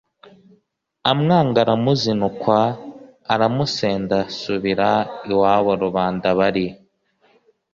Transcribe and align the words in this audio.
amwanga 1.11 1.57
aramuzinukwa, 1.63 2.59
aramusenda 3.33 4.17
asubira 4.29 4.89
iwabo. 5.31 5.71
Rubanda 5.83 6.27
bari 6.39 6.67